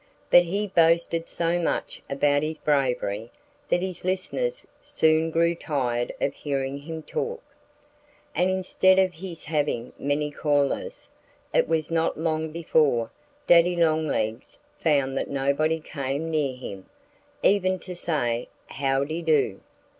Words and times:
But 0.31 0.41
he 0.45 0.65
boasted 0.65 1.29
so 1.29 1.59
much 1.61 2.01
about 2.09 2.41
his 2.41 2.57
bravery 2.57 3.29
that 3.69 3.83
his 3.83 4.03
listeners 4.03 4.65
soon 4.81 5.29
grew 5.29 5.53
tired 5.53 6.11
of 6.19 6.33
hearing 6.33 6.79
him 6.79 7.03
talk. 7.03 7.43
And 8.33 8.49
instead 8.49 8.97
of 8.97 9.13
his 9.13 9.43
having 9.43 9.93
many 9.99 10.31
callers, 10.31 11.07
it 11.53 11.67
was 11.67 11.91
not 11.91 12.17
long 12.17 12.49
before 12.51 13.11
Daddy 13.45 13.75
Longlegs 13.75 14.57
found 14.79 15.15
that 15.19 15.29
nobody 15.29 15.79
came 15.79 16.31
near 16.31 16.55
him, 16.57 16.87
even 17.43 17.77
to 17.77 17.95
say 17.95 18.49
howdy 18.69 19.21
do. 19.21 19.59